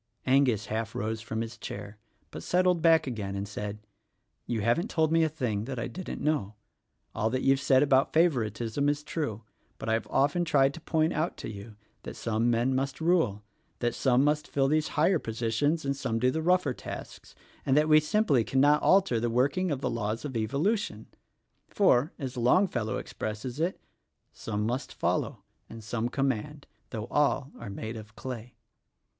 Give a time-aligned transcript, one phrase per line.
[0.25, 1.99] Angus half rose from his chair
[2.31, 3.77] but settled back again and said,
[4.47, 6.55] "You haven't told me a thing I didn't know.
[7.13, 9.43] All that you've said about favoritism is true;
[9.77, 13.43] but I've often tried to point out to you that some men must rule,
[13.77, 17.87] that some must fill these higher positions and some do the rougher tasks and that
[17.87, 21.05] we simply cannot alter the working of the laws of evolution.
[21.67, 23.79] For— as Longfellow expresses it:
[24.33, 28.55] 'Some must follow and some command, Though all are made of clay.'